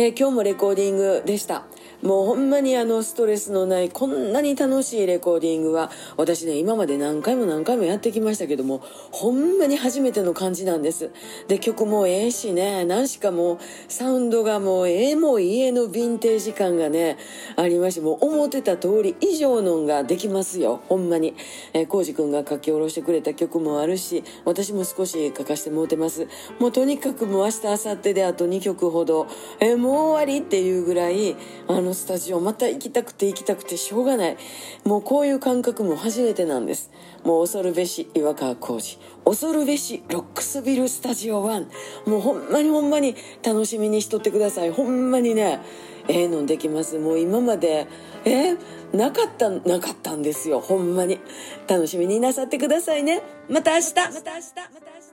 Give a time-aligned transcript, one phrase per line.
[0.00, 1.64] えー、今日もレコーディングでした。
[2.02, 11.10] もうほんまにあのストレスのないこんなに楽しいレコーディングは私ね今まで何回も何回もやってきましたけどもほんまに初めての感じなんです。
[11.48, 13.58] で曲もええしね何しかもう
[13.88, 17.18] サウンドがもうええもう家のヴィンテージ感がね
[17.56, 20.80] ありましてもう思ってた通り以上のんができますよ。
[20.88, 21.34] ほんまに。
[21.72, 26.28] えー、コージ君が書き下ろしてくれた曲もあるし私も少し書かせてもうてます。
[26.60, 29.26] もうとにかくもう明日明後日であと2曲ほど。
[29.58, 31.34] えー、もう終わりっていうぐらい
[31.66, 34.36] あののスタジオまた行きたくて行きたくてしょうがない。
[34.84, 36.90] もうこういう感覚も初めてなんです。
[37.24, 41.66] もう恐るべし岩川浩二恐るべしロックスビルスタジオ1
[42.06, 44.70] もうほんまにほんまに楽しみにしとってください。
[44.70, 45.60] ほんまにね
[46.08, 46.98] ええー、のできます。
[46.98, 47.86] もう今まで
[48.24, 48.58] えー、
[48.96, 50.60] なかったなかったんですよ。
[50.60, 51.18] ほんまに。
[51.68, 53.22] 楽しみになさってくださいね。
[53.48, 55.07] また明日また明日また明日。